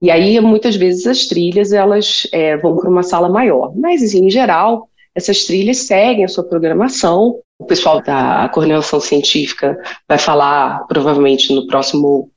[0.00, 3.72] E aí, muitas vezes, as trilhas elas é, vão para uma sala maior.
[3.76, 7.40] Mas, em geral, essas trilhas seguem a sua programação.
[7.58, 9.76] O pessoal da coordenação científica
[10.08, 12.30] vai falar, provavelmente, no próximo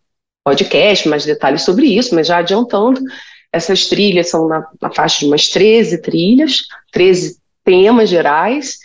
[0.43, 2.99] podcast, mais detalhes sobre isso, mas já adiantando,
[3.51, 6.57] essas trilhas são na, na faixa de umas 13 trilhas,
[6.91, 8.77] 13 temas gerais,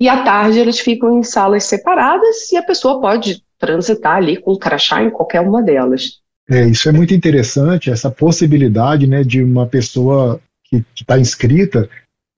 [0.00, 4.56] e à tarde eles ficam em salas separadas e a pessoa pode transitar ali com
[4.56, 6.20] crachá em qualquer uma delas.
[6.50, 11.88] É, isso é muito interessante, essa possibilidade né, de uma pessoa que está inscrita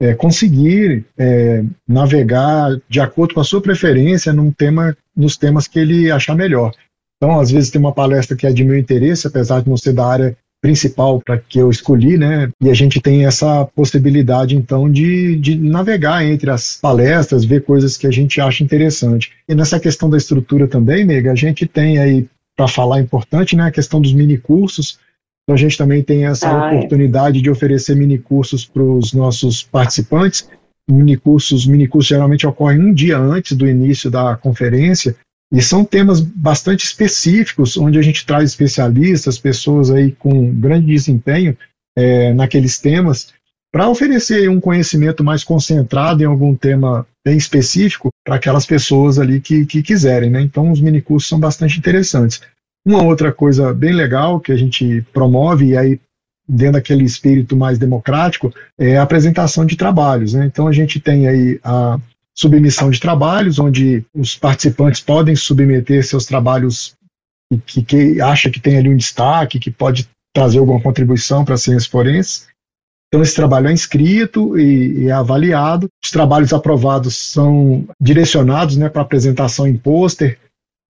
[0.01, 5.79] é, conseguir é, navegar de acordo com a sua preferência num tema, nos temas que
[5.79, 6.73] ele achar melhor.
[7.17, 9.95] Então, às vezes tem uma palestra que é de meu interesse, apesar de não ser
[9.95, 12.51] da área principal para que eu escolhi, né?
[12.59, 17.99] E a gente tem essa possibilidade, então, de, de navegar entre as palestras, ver coisas
[17.99, 19.31] que a gente acha interessante.
[19.47, 23.65] E nessa questão da estrutura também, Nega, a gente tem aí, para falar importante, né,
[23.65, 24.99] a questão dos minicursos.
[25.43, 26.79] Então, a gente também tem essa ah, é.
[26.79, 27.43] oportunidade é.
[27.43, 30.49] de oferecer minicursos para os nossos participantes.
[30.91, 35.15] Minicursos, minicursos geralmente ocorrem um dia antes do início da conferência,
[35.55, 41.57] e são temas bastante específicos, onde a gente traz especialistas, pessoas aí com grande desempenho
[41.97, 43.33] é, naqueles temas,
[43.73, 49.41] para oferecer um conhecimento mais concentrado em algum tema bem específico para aquelas pessoas ali
[49.41, 50.29] que, que quiserem.
[50.29, 50.41] Né?
[50.41, 52.41] Então, os minicursos são bastante interessantes.
[52.85, 56.01] Uma outra coisa bem legal que a gente promove, e aí
[56.49, 60.35] dentro daquele espírito mais democrático, é a apresentação de trabalhos.
[60.35, 60.47] Né?
[60.47, 61.99] Então, a gente tem aí a
[62.37, 66.95] submissão de trabalhos, onde os participantes podem submeter seus trabalhos
[67.67, 71.59] que, que acha que tem ali um destaque, que pode trazer alguma contribuição para a
[71.59, 72.47] ciência forense.
[73.09, 75.87] Então, esse trabalho é inscrito e, e, é avaliado.
[76.05, 80.39] Os trabalhos aprovados são direcionados né, para apresentação em pôster.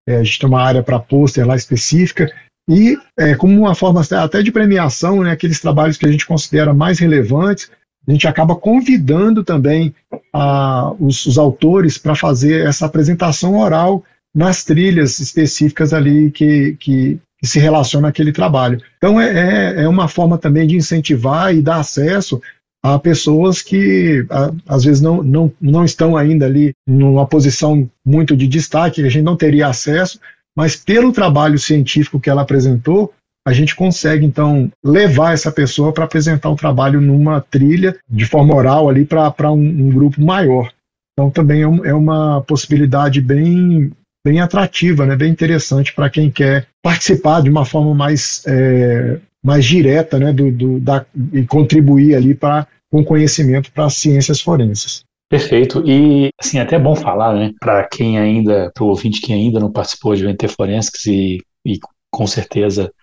[0.08, 2.34] É, a gente tem uma área para pôster lá específica.
[2.69, 6.73] E, é, como uma forma até de premiação, né, aqueles trabalhos que a gente considera
[6.73, 7.69] mais relevantes,
[8.07, 9.93] a gente acaba convidando também
[10.33, 14.03] a, os, os autores para fazer essa apresentação oral
[14.35, 18.81] nas trilhas específicas ali que, que, que se relaciona àquele trabalho.
[18.97, 22.41] Então é, é, é uma forma também de incentivar e dar acesso
[22.83, 28.35] a pessoas que a, às vezes não, não, não estão ainda ali numa posição muito
[28.35, 30.19] de destaque, que a gente não teria acesso,
[30.55, 33.13] mas pelo trabalho científico que ela apresentou,
[33.45, 38.56] a gente consegue então levar essa pessoa para apresentar o trabalho numa trilha de forma
[38.56, 40.71] oral ali para um, um, grupo maior.
[41.13, 43.91] Então também é, um, é uma possibilidade bem
[44.25, 49.65] bem atrativa, né, bem interessante para quem quer participar de uma forma mais, é, mais
[49.65, 55.03] direta né, do, do, da, e contribuir ali para com conhecimento para as ciências forenses.
[55.29, 55.84] Perfeito.
[55.86, 59.60] E, assim, até é bom falar, né, para quem ainda, para o ouvinte que ainda
[59.60, 61.79] não participou de VNT Forensics e, e
[62.12, 62.93] com certeza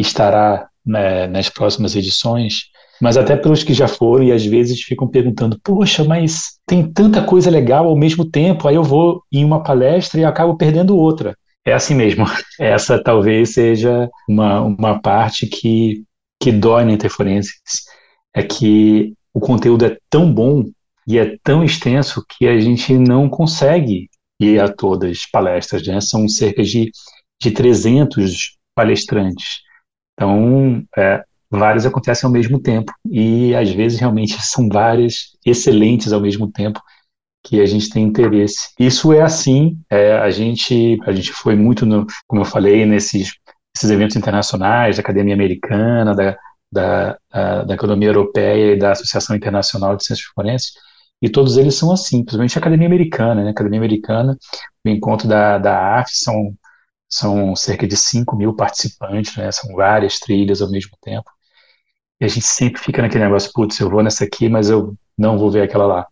[0.00, 5.06] estará né, nas próximas edições, mas até pelos que já foram e às vezes ficam
[5.06, 9.62] perguntando: poxa, mas tem tanta coisa legal ao mesmo tempo, aí eu vou em uma
[9.62, 11.36] palestra e acabo perdendo outra.
[11.64, 12.24] É assim mesmo.
[12.58, 16.02] Essa talvez seja uma, uma parte que,
[16.40, 17.84] que dói na Interforensics.
[18.34, 20.64] É que o conteúdo é tão bom
[21.06, 24.08] e é tão extenso que a gente não consegue
[24.40, 26.00] ir a todas as palestras, né?
[26.00, 26.90] São cerca de,
[27.40, 29.67] de 300 palestrantes.
[30.18, 36.20] Então, é, várias acontecem ao mesmo tempo e às vezes realmente são várias excelentes ao
[36.20, 36.80] mesmo tempo
[37.44, 38.70] que a gente tem interesse.
[38.78, 43.32] Isso é assim, é, a gente a gente foi muito no, como eu falei, nesses
[43.76, 46.36] esses eventos internacionais da Academia Americana, da,
[46.72, 50.72] da, da, da Economia Europeia e da Associação Internacional de Ciências Forenses,
[51.22, 53.48] e todos eles são assim, principalmente a Academia Americana, né?
[53.48, 54.36] A Academia Americana,
[54.84, 56.54] o encontro da, da AF são,
[57.08, 59.50] são cerca de 5 mil participantes, né?
[59.50, 61.30] São várias trilhas ao mesmo tempo.
[62.20, 65.38] E a gente sempre fica naquele negócio, putz, eu vou nessa aqui, mas eu não
[65.38, 66.06] vou ver aquela lá.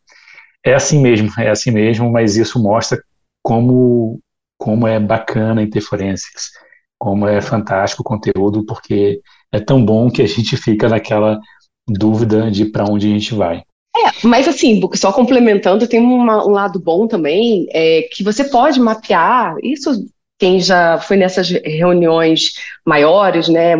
[0.65, 2.99] É assim mesmo, é assim mesmo, mas isso mostra
[3.43, 4.21] como,
[4.59, 6.51] como é bacana a Interforensics,
[6.99, 9.21] como é fantástico o conteúdo, porque
[9.53, 11.39] é tão bom que a gente fica naquela
[11.87, 13.63] dúvida de para onde a gente vai.
[13.97, 18.79] É, mas assim, só complementando, tem uma, um lado bom também, é que você pode
[18.79, 20.07] mapear, isso
[20.38, 22.53] quem já foi nessas reuniões
[22.85, 23.75] maiores, né,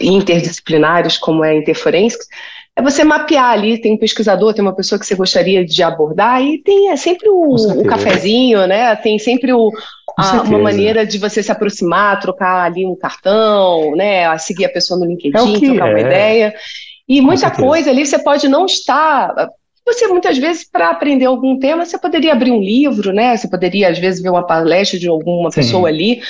[0.00, 2.26] interdisciplinares, como é a Interforensics,
[2.76, 6.42] é você mapear ali, tem um pesquisador, tem uma pessoa que você gostaria de abordar,
[6.42, 8.96] e tem é sempre o, o cafezinho, né?
[8.96, 9.70] Tem sempre o,
[10.18, 14.26] a, uma maneira de você se aproximar, trocar ali um cartão, né?
[14.26, 15.90] A seguir a pessoa no LinkedIn, é trocar é.
[15.90, 16.54] uma ideia.
[17.08, 19.32] E muita coisa ali você pode não estar
[19.86, 23.36] você, muitas vezes, para aprender algum tema, você poderia abrir um livro, né?
[23.36, 25.56] Você poderia, às vezes, ver uma palestra de alguma Sim.
[25.56, 26.22] pessoa ali.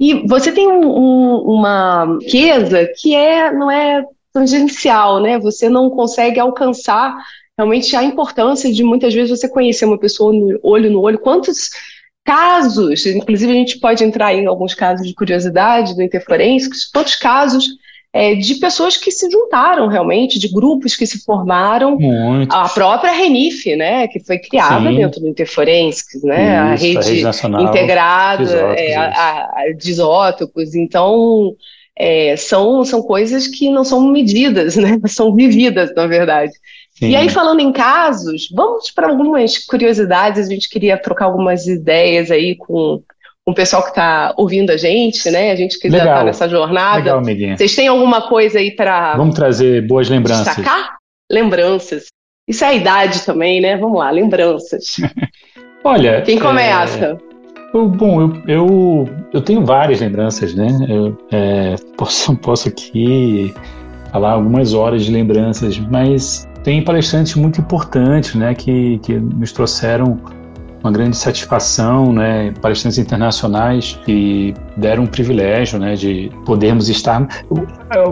[0.00, 5.38] E você tem um, um, uma riqueza que é, não é tangencial, né?
[5.38, 7.14] Você não consegue alcançar
[7.58, 11.18] realmente a importância de, muitas vezes, você conhecer uma pessoa no olho no olho.
[11.18, 11.68] Quantos
[12.24, 17.66] casos, inclusive a gente pode entrar em alguns casos de curiosidade do Interforensics, quantos casos
[18.12, 21.98] é, de pessoas que se juntaram realmente, de grupos que se formaram.
[21.98, 22.54] Muito.
[22.54, 24.96] A própria RENIF, né, que foi criada Sim.
[24.96, 29.90] dentro do Interforensics, né, Isso, a rede, a integrada de isótopos, é, a, a, de
[29.90, 30.74] isótopos.
[30.74, 31.54] Então,
[31.96, 36.52] é, são, são coisas que não são medidas, né, são vividas, na verdade.
[36.90, 37.10] Sim.
[37.10, 40.46] E aí, falando em casos, vamos para algumas curiosidades.
[40.46, 43.02] A gente queria trocar algumas ideias aí com
[43.46, 45.50] o pessoal que está ouvindo a gente, né?
[45.50, 46.98] A gente que já está nessa jornada.
[46.98, 47.56] Legal, amiguinha.
[47.56, 49.16] Vocês têm alguma coisa aí para.
[49.16, 50.56] Vamos trazer boas lembranças.
[50.56, 50.96] Destacar?
[51.30, 52.06] Lembranças.
[52.48, 53.76] Isso é a idade também, né?
[53.76, 54.96] Vamos lá, lembranças.
[55.84, 56.22] Olha.
[56.22, 57.18] Quem começa?
[57.28, 57.76] É...
[57.76, 60.68] Eu, bom, eu, eu, eu, tenho várias lembranças, né?
[60.88, 63.52] Eu é, posso, posso aqui
[64.12, 68.54] falar algumas horas de lembranças, mas tem palestrantes muito importantes, né?
[68.54, 70.20] Que, que nos trouxeram
[70.82, 77.26] uma grande satisfação, né, palestrantes internacionais que deram um privilégio, né, de podermos estar.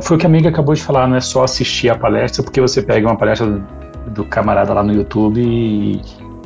[0.03, 2.61] Foi o que a amiga acabou de falar, não é só assistir a palestra, porque
[2.61, 3.61] você pega uma palestra
[4.09, 6.01] do, camarada lá no YouTube e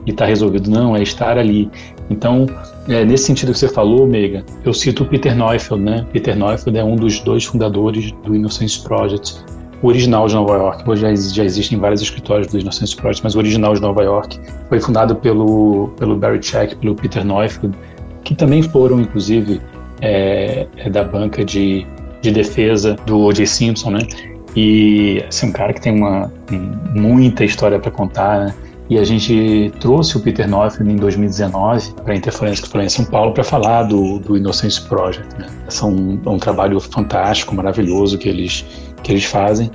[0.07, 0.71] está resolvido.
[0.71, 1.71] Não, é estar ali.
[2.11, 2.47] Então,
[2.89, 6.07] é, nesse sentido que você falou, Mega, eu cito o Peter Neufeld, né?
[6.13, 9.37] Peter Neufeld é um dos dois fundadores do Innocence Project,
[9.83, 10.89] o original de Nova York.
[10.89, 14.39] Hoje já, já existem vários escritórios do Innocence Project, mas o original de Nova York
[14.69, 17.77] foi fundado pelo, pelo Barry Check, pelo Peter Neufeld,
[18.25, 19.61] que também foram, inclusive,
[20.01, 21.87] é, é da banca de,
[22.23, 23.47] de defesa do O.J.
[23.47, 24.01] Simpson, né?
[24.57, 26.33] E assim, um cara que tem uma
[26.95, 28.55] muita história para contar, né?
[28.89, 32.89] E a gente trouxe o Peter Neufeld em 2019 para a Interferência que foi em
[32.89, 35.27] São Paulo para falar do, do Innocence Project.
[35.39, 35.47] Né?
[35.69, 38.65] São um, um trabalho fantástico, maravilhoso que eles
[39.05, 39.71] que eles fazem.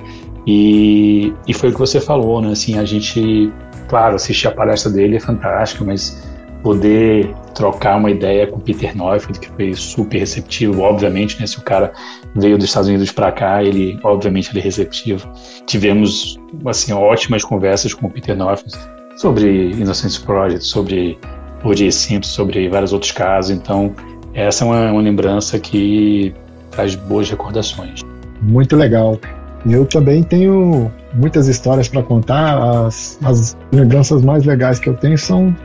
[0.46, 2.52] E, e foi o que você falou, né?
[2.52, 3.54] Assim, a gente,
[3.88, 6.28] claro, assistir a palestra dele é fantástico, mas
[6.64, 11.48] poder trocar uma ideia com o Peter Neufeld, que foi super receptivo, obviamente, né?
[11.48, 11.94] Se o cara
[12.36, 15.30] veio dos Estados Unidos para cá, ele, obviamente, ele é receptivo.
[15.66, 18.76] Tivemos, assim, ótimas conversas com o Peter Neufeld
[19.16, 21.18] sobre Innocence Project, sobre
[21.64, 21.92] O.J.
[21.92, 23.52] Simpson, sobre vários outros casos.
[23.52, 23.94] Então,
[24.34, 26.34] essa é uma, uma lembrança que
[26.72, 28.02] traz boas recordações.
[28.42, 29.20] Muito legal.
[29.66, 32.86] Eu também tenho muitas histórias para contar.
[32.86, 35.56] As, as, lembranças mais legais que eu tenho são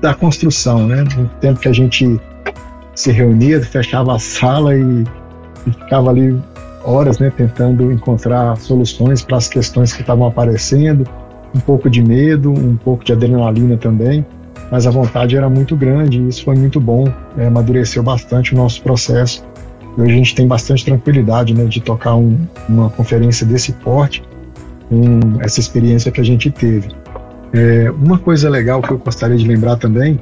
[0.00, 1.04] da construção, né?
[1.16, 2.20] No tempo que a gente
[2.94, 5.04] se reunia, fechava a sala e,
[5.66, 6.38] e ficava ali
[6.84, 11.06] horas, né, tentando encontrar soluções para as questões que estavam aparecendo.
[11.54, 14.24] Um pouco de medo, um pouco de adrenalina também,
[14.70, 17.06] mas a vontade era muito grande e isso foi muito bom.
[17.36, 19.44] É, amadureceu bastante o nosso processo
[19.96, 24.22] Hoje a gente tem bastante tranquilidade né, de tocar um, uma conferência desse porte
[24.88, 26.88] com essa experiência que a gente teve.
[27.52, 30.18] É, uma coisa legal que eu gostaria de lembrar também,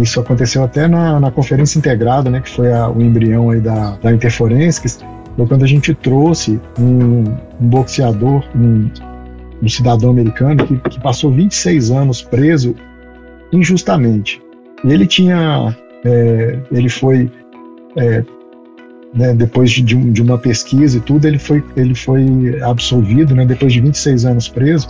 [0.00, 3.96] isso aconteceu até na, na conferência integrada, né, que foi a, o embrião aí da,
[3.96, 5.00] da Interforensics,
[5.36, 7.24] foi quando a gente trouxe um,
[7.60, 8.90] um boxeador, um,
[9.62, 12.74] um, cidadão americano que, que passou 26 anos preso
[13.52, 14.42] injustamente.
[14.84, 17.30] E ele tinha, é, ele foi
[17.96, 18.24] é,
[19.14, 23.72] né, depois de, de, uma pesquisa e tudo, ele foi, ele foi absolvido, né, depois
[23.72, 24.88] de 26 anos preso,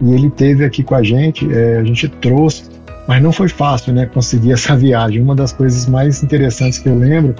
[0.00, 2.64] e ele teve aqui com a gente, é, a gente trouxe,
[3.08, 5.22] mas não foi fácil, né, conseguir essa viagem.
[5.22, 7.34] Uma das coisas mais interessantes que eu lembro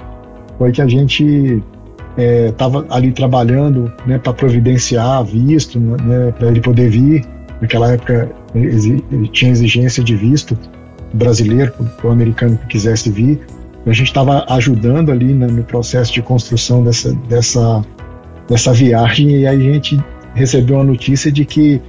[0.57, 1.61] foi que a gente
[2.47, 7.25] estava é, ali trabalhando, né, para providenciar visto, né, para ele poder vir.
[7.61, 10.57] Naquela época ele tinha exigência de visto
[11.13, 13.39] brasileiro para o americano que quisesse vir.
[13.85, 17.83] A gente estava ajudando ali né, no processo de construção dessa, dessa,
[18.47, 20.01] dessa viagem e a gente
[20.33, 21.81] recebeu a notícia de que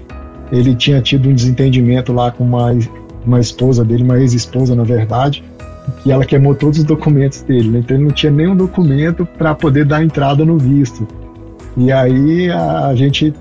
[0.51, 2.77] ele tinha tido um desentendimento lá com uma,
[3.25, 5.43] uma esposa dele, uma ex-esposa, na verdade,
[6.03, 7.69] que ela queimou todos os documentos dele.
[7.71, 7.79] Né?
[7.79, 11.07] Então ele não tinha nenhum documento para poder dar entrada no visto.
[11.77, 13.33] E aí a, a gente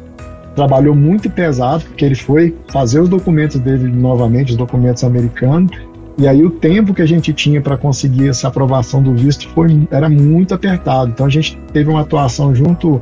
[0.55, 5.71] trabalhou muito pesado, porque ele foi fazer os documentos dele novamente, os documentos americanos,
[6.17, 9.87] e aí o tempo que a gente tinha para conseguir essa aprovação do visto foi,
[9.89, 11.09] era muito apertado.
[11.09, 13.01] Então a gente teve uma atuação junto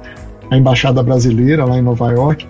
[0.49, 2.47] à embaixada brasileira lá em Nova York,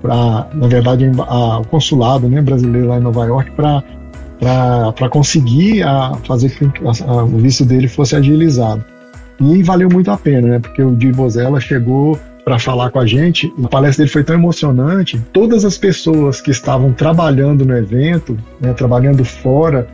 [0.00, 3.82] para, na verdade, o consulado né, brasileiro lá em Nova York para
[4.94, 8.84] para conseguir a, fazer que a, a, o visto dele fosse agilizado.
[9.40, 10.58] E valeu muito a pena, né?
[10.60, 13.52] Porque o Di Bozella chegou para falar com a gente.
[13.62, 15.20] A palestra dele foi tão emocionante.
[15.32, 19.86] Todas as pessoas que estavam trabalhando no evento, né, trabalhando fora,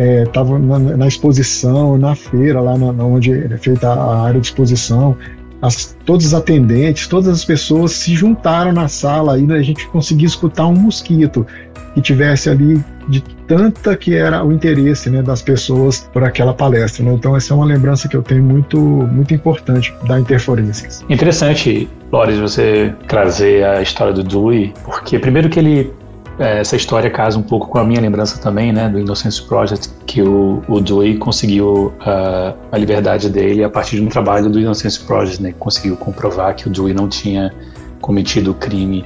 [0.00, 4.46] estavam é, na, na, exposição, na feira, lá na, onde é feita a área de
[4.46, 5.16] exposição.
[5.60, 10.26] As, todos os atendentes, todas as pessoas se juntaram na sala e a gente conseguia
[10.26, 11.46] escutar um mosquito
[11.94, 17.04] que tivesse ali de tanta que era o interesse né, das pessoas por aquela palestra.
[17.04, 17.12] Né?
[17.12, 21.04] Então essa é uma lembrança que eu tenho muito, muito importante da Interforências.
[21.10, 25.92] Interessante, Loris, você trazer a história do Dewey, porque primeiro que ele
[26.40, 30.22] essa história casa um pouco com a minha lembrança também, né, do Innocence Project, que
[30.22, 34.98] o, o Dewey conseguiu uh, a liberdade dele a partir de um trabalho do Innocence
[35.00, 37.52] Project, né, que conseguiu comprovar que o Dewey não tinha
[38.00, 39.04] cometido crime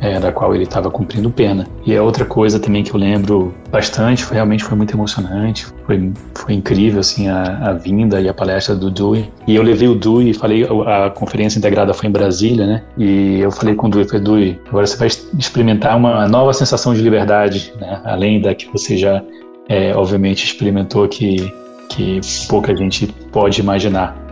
[0.00, 1.66] é, da qual ele estava cumprindo pena.
[1.84, 6.12] E a outra coisa também que eu lembro bastante, foi, realmente foi muito emocionante, foi,
[6.34, 9.30] foi incrível assim a, a vinda e a palestra do Dewey.
[9.46, 12.82] E eu levei o Dewey, falei, a conferência integrada foi em Brasília, né?
[12.96, 15.08] E eu falei com o Dewey, falei, Dewey, agora você vai
[15.38, 18.00] experimentar uma nova sensação de liberdade, né?
[18.04, 19.22] Além da que você já,
[19.68, 21.52] é, obviamente, experimentou que,
[21.88, 24.29] que pouca gente pode imaginar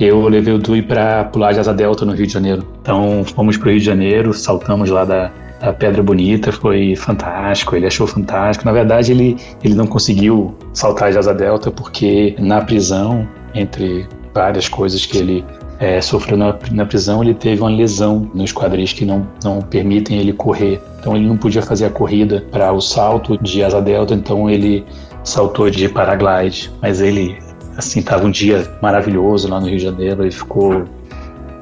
[0.00, 2.66] eu levei o Dui para pular de asa delta no Rio de Janeiro.
[2.80, 7.76] Então fomos para o Rio de Janeiro, saltamos lá da, da Pedra Bonita, foi fantástico,
[7.76, 8.64] ele achou fantástico.
[8.64, 14.68] Na verdade, ele, ele não conseguiu saltar de asa delta porque na prisão, entre várias
[14.68, 15.44] coisas que ele
[15.78, 20.18] é, sofreu na, na, prisão, ele teve uma lesão nos quadris que não, não permitem
[20.18, 20.80] ele correr.
[20.98, 24.84] Então ele não podia fazer a corrida para o salto de asa delta, então ele
[25.24, 26.70] saltou de paraglide.
[26.82, 27.38] Mas ele
[27.76, 30.84] assim, tava um dia maravilhoso lá no Rio de Janeiro e ficou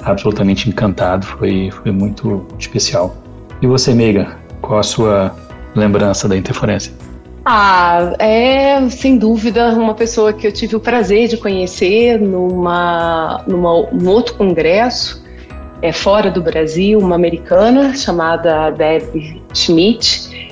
[0.03, 3.15] absolutamente encantado, foi, foi muito especial.
[3.61, 5.35] E você, Meiga, qual a sua
[5.75, 6.93] lembrança da interferência?
[7.45, 13.89] Ah, é sem dúvida uma pessoa que eu tive o prazer de conhecer numa, numa
[13.91, 15.23] num outro congresso
[15.81, 20.48] é, fora do Brasil, uma americana chamada Deb Schmidt,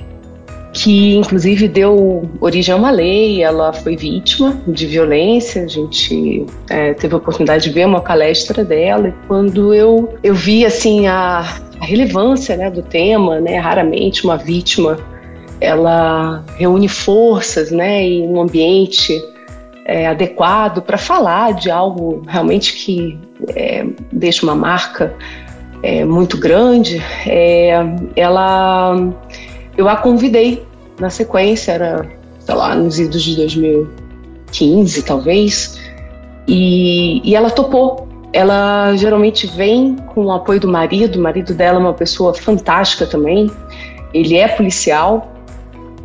[0.77, 6.93] que inclusive deu origem a uma lei, ela foi vítima de violência, a gente é,
[6.93, 11.39] teve a oportunidade de ver uma palestra dela, e quando eu, eu vi assim a,
[11.79, 14.99] a relevância né, do tema, né, raramente uma vítima
[15.59, 19.19] ela reúne forças né, em um ambiente
[19.83, 23.17] é, adequado para falar de algo realmente que
[23.55, 25.15] é, deixa uma marca
[25.81, 27.73] é, muito grande, é,
[28.15, 28.95] ela
[29.75, 30.66] eu a convidei
[30.99, 32.05] na sequência, era,
[32.39, 35.79] sei lá, nos idos de 2015, talvez,
[36.47, 41.17] e, e ela topou ela geralmente vem com o apoio do marido.
[41.17, 43.49] O marido dela é uma pessoa fantástica também.
[44.13, 45.31] Ele é policial,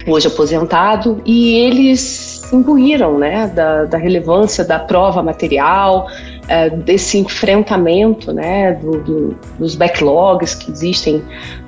[0.07, 6.09] hoje aposentado, e eles imbuíram né, da, da relevância da prova material,
[6.49, 11.22] é, desse enfrentamento né, do, do, dos backlogs que existem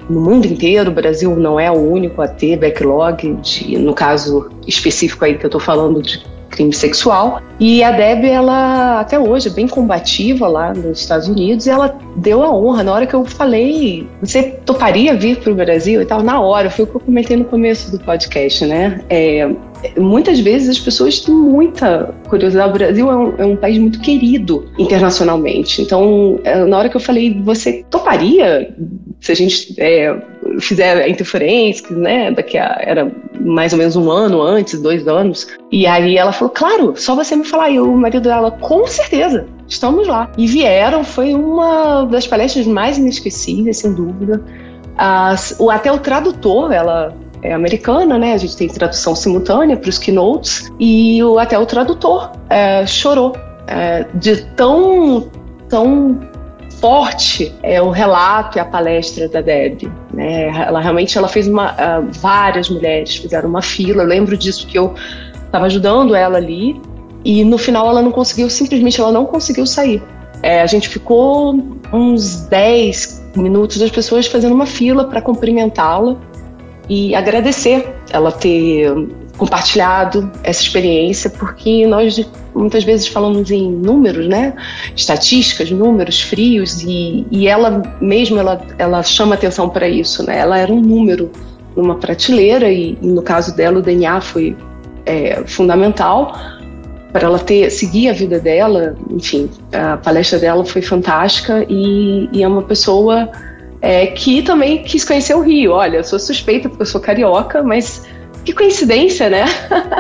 [0.09, 0.91] no mundo inteiro.
[0.91, 5.45] O Brasil não é o único a ter backlog, de, no caso específico aí que
[5.45, 6.23] eu estou falando de
[6.55, 7.41] crime sexual.
[7.59, 11.97] E a Deb, ela até hoje é bem combativa lá nos Estados Unidos, e ela
[12.17, 16.07] deu a honra na hora que eu falei, você toparia vir para o Brasil e
[16.07, 16.23] tal?
[16.23, 19.01] Na hora, foi o que eu comentei no começo do podcast, né?
[19.09, 19.51] É,
[19.99, 22.70] muitas vezes as pessoas têm muita curiosidade.
[22.70, 25.82] O Brasil é um, é um, país muito querido internacionalmente.
[25.82, 28.74] Então, é, na hora que eu falei, você toparia
[29.20, 30.16] se a gente é,
[30.61, 32.30] fizer a interferência, né?
[32.30, 33.11] Daqui a era
[33.41, 35.47] mais ou menos um ano antes, dois anos.
[35.70, 37.70] E aí ela falou, claro, só você me falar.
[37.70, 40.30] E o marido dela, com certeza, estamos lá.
[40.37, 44.43] E vieram, foi uma das palestras mais inesquecíveis, sem dúvida.
[44.97, 47.14] As, o, até o tradutor, ela
[47.45, 48.33] é americana, né?
[48.33, 53.37] A gente tem tradução simultânea para os keynotes e o, até o tradutor é, chorou
[53.67, 55.29] é, de tão
[55.69, 56.19] tão
[56.81, 59.83] forte é o relato e a palestra da Deb.
[60.13, 60.49] Né?
[60.49, 64.03] Ela realmente ela fez uma uh, várias mulheres fizeram uma fila.
[64.03, 64.95] Eu lembro disso que eu
[65.45, 66.81] estava ajudando ela ali
[67.25, 70.03] e no final ela não conseguiu simplesmente ela não conseguiu sair.
[70.43, 71.59] É, a gente ficou
[71.93, 76.17] uns 10 minutos das pessoas fazendo uma fila para cumprimentá-la
[76.89, 78.93] e agradecer ela ter
[79.37, 82.24] compartilhado essa experiência, porque nós
[82.55, 84.55] muitas vezes falamos em números, né?
[84.95, 90.39] Estatísticas, números frios, e, e ela mesmo ela, ela chama atenção para isso, né?
[90.39, 91.30] Ela era um número
[91.74, 94.57] numa prateleira e, e no caso dela o DNA foi
[95.05, 96.39] é, fundamental
[97.12, 98.97] para ela ter seguir a vida dela.
[99.11, 103.28] Enfim, a palestra dela foi fantástica e, e é uma pessoa
[103.85, 105.72] é, que também quis conhecer o Rio.
[105.72, 108.03] Olha, eu sou suspeita porque eu sou carioca, mas
[108.43, 109.45] que coincidência, né?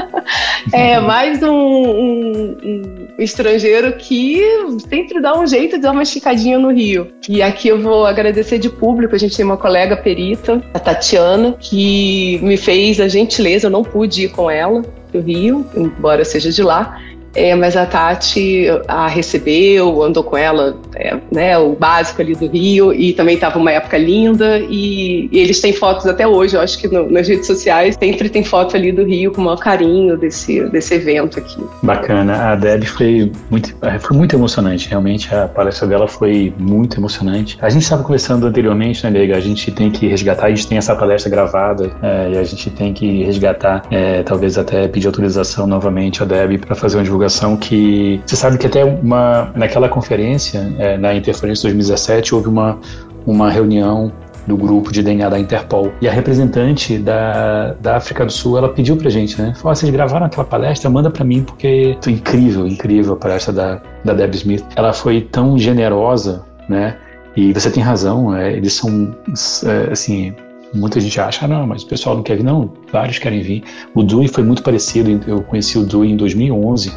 [0.72, 4.42] é mais um, um, um, estrangeiro que
[4.88, 7.08] sempre dá um jeito de dar uma esticadinha no Rio.
[7.28, 9.14] E aqui eu vou agradecer de público.
[9.14, 13.66] A gente tem uma colega perita, a Tatiana, que me fez a gentileza.
[13.66, 14.80] Eu não pude ir com ela
[15.12, 16.98] do Rio, embora seja de lá.
[17.34, 22.46] É, mas a Tati a recebeu, andou com ela, é, né, o básico ali do
[22.46, 26.60] Rio, e também estava uma época linda, e, e, eles têm fotos até hoje, eu
[26.60, 29.58] acho que no, nas redes sociais sempre tem foto ali do Rio com o maior
[29.58, 31.62] carinho desse, desse evento aqui.
[31.82, 37.58] Bacana, a Deb foi muito, foi muito emocionante, realmente a palestra dela foi muito emocionante.
[37.60, 40.78] A gente estava conversando anteriormente, né, Lega, a gente tem que resgatar, a gente tem
[40.78, 45.66] essa palestra gravada, é, e a gente tem que resgatar, é, talvez até pedir autorização
[45.66, 49.88] novamente a Deb para fazer uma divulgação divulgação que você sabe que até uma naquela
[49.88, 52.78] conferência é, na Interferência 2017 houve uma
[53.26, 54.12] uma reunião
[54.46, 55.90] do grupo de DNA da Interpol.
[56.02, 59.54] E a representante da, da África do Sul, ela pediu pra gente, né?
[59.56, 60.90] Falou, ah, vocês gravaram aquela palestra?
[60.90, 64.62] Manda pra mim, porque incrível, incrível a palestra da, da Deb Smith.
[64.76, 66.98] Ela foi tão generosa, né?
[67.34, 69.16] E você tem razão, é, eles são,
[69.64, 70.34] é, assim,
[70.74, 72.42] muita gente acha, ah, não, mas o pessoal não quer vir.
[72.42, 73.62] Não, vários querem vir.
[73.94, 76.92] O Dewey foi muito parecido, eu conheci o Dewey em 2011,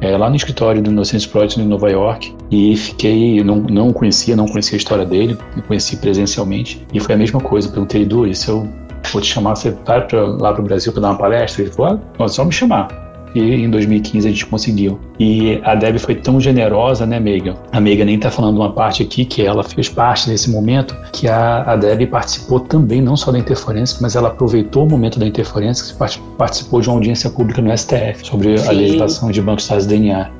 [0.00, 4.36] é, lá no escritório do Innocence Project em Nova York e fiquei, não, não conhecia,
[4.36, 7.68] não conhecia a história dele, me conheci presencialmente e foi a mesma coisa.
[7.68, 8.68] Perguntei, Edu, se eu
[9.12, 11.62] vou te chamar, você vai pra, lá para o Brasil para dar uma palestra?
[11.62, 13.05] Ele falou, ah, só me chamar
[13.36, 14.98] e em 2015 a gente conseguiu.
[15.18, 17.54] E a Deb foi tão generosa, né, Megan?
[17.70, 21.28] A Megan nem tá falando uma parte aqui que ela fez parte desse momento, que
[21.28, 25.26] a, a Deb participou também, não só da interferência, mas ela aproveitou o momento da
[25.26, 25.94] interferência,
[26.38, 28.68] participou de uma audiência pública no STF sobre Sim.
[28.68, 30.30] a legislação de bancos de DNA.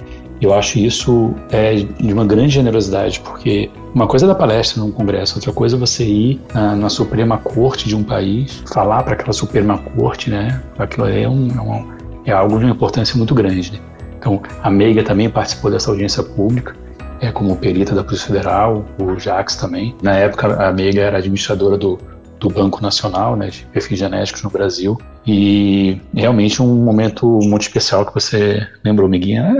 [0.40, 4.90] Eu acho isso é, de uma grande generosidade, porque uma coisa é da palestra num
[4.90, 9.14] congresso, outra coisa é você ir na, na Suprema Corte de um país, falar para
[9.14, 10.60] aquela Suprema Corte, né?
[10.78, 11.95] Aquilo é um, é um
[12.26, 13.72] é algo de uma importância muito grande.
[13.72, 13.78] Né?
[14.18, 16.74] Então, a Meiga também participou dessa audiência pública,
[17.20, 19.94] é, como perita da Polícia Federal, o Jax também.
[20.02, 21.98] Na época, a Meiga era administradora do,
[22.38, 24.98] do Banco Nacional né, de Perfis Genéticos no Brasil.
[25.26, 29.54] E realmente um momento muito especial que você lembrou, Miguinha.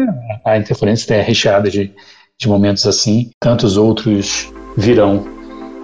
[0.44, 1.92] A interferência é recheada de,
[2.38, 3.30] de momentos assim.
[3.40, 5.35] Tantos outros virão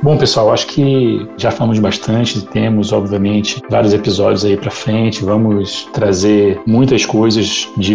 [0.03, 5.89] Bom, pessoal, acho que já falamos bastante, temos, obviamente, vários episódios aí para frente, vamos
[5.93, 7.95] trazer muitas coisas de,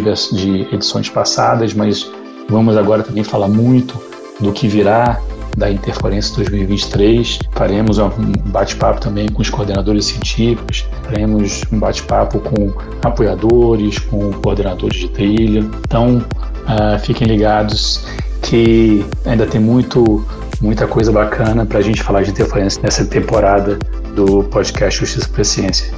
[0.73, 2.09] edições passadas, mas
[2.49, 4.01] vamos agora também falar muito
[4.39, 5.19] do que virá
[5.57, 7.39] da Interferência 2023.
[7.51, 8.09] Faremos um
[8.45, 12.71] bate-papo também com os coordenadores científicos, faremos um bate-papo com
[13.03, 15.59] apoiadores, com coordenadores de trilha.
[15.59, 18.05] Então, uh, fiquem ligados
[18.41, 20.25] que ainda tem muito,
[20.61, 23.77] muita coisa bacana para a gente falar de interferência nessa temporada
[24.15, 25.93] do podcast Justiça para Ciência.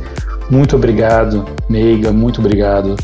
[0.50, 2.96] Muito obrigado, Meiga, muito obrigado,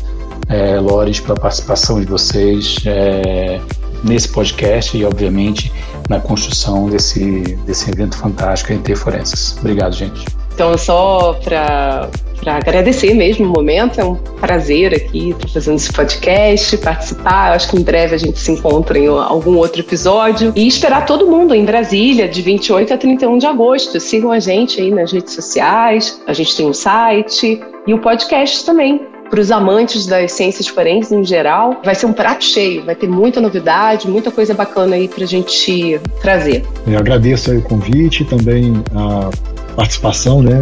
[0.48, 3.60] é, Lores, pela participação de vocês é,
[4.02, 5.72] nesse podcast e, obviamente,
[6.08, 9.56] na construção desse, desse evento fantástico Interferências.
[9.60, 10.24] Obrigado, gente.
[10.54, 12.08] Então, só para
[12.54, 17.48] agradecer mesmo o momento, é um prazer aqui estar fazendo esse podcast, participar.
[17.48, 21.06] Eu acho que em breve a gente se encontra em algum outro episódio e esperar
[21.06, 23.98] todo mundo em Brasília, de 28 a 31 de agosto.
[23.98, 28.64] Sigam a gente aí nas redes sociais, a gente tem um site e o podcast
[28.64, 32.94] também para os amantes das ciências forenses em geral, vai ser um prato cheio, vai
[32.94, 36.64] ter muita novidade, muita coisa bacana aí para a gente trazer.
[36.86, 39.30] Eu agradeço o convite, também a
[39.76, 40.58] participação, né?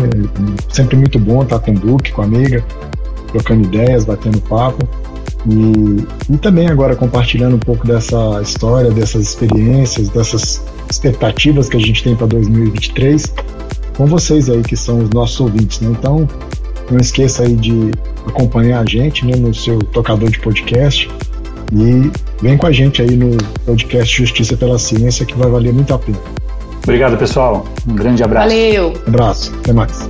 [0.69, 2.63] Sempre muito bom estar com o Duque, com a amiga,
[3.29, 4.87] trocando ideias, batendo papo.
[5.49, 11.81] E, e também agora compartilhando um pouco dessa história, dessas experiências, dessas expectativas que a
[11.81, 13.33] gente tem para 2023
[13.97, 15.81] com vocês aí que são os nossos ouvintes.
[15.81, 15.95] Né?
[15.99, 16.29] Então,
[16.91, 17.91] não esqueça aí de
[18.27, 21.09] acompanhar a gente né, no seu tocador de podcast
[21.73, 22.11] e
[22.43, 25.99] vem com a gente aí no podcast Justiça pela Ciência que vai valer muito a
[25.99, 26.19] pena.
[26.85, 27.67] Obrigado, pessoal.
[27.89, 28.49] Um grande abraço.
[28.49, 28.95] Valeu.
[29.07, 29.55] abraço.
[29.59, 30.09] Até mais.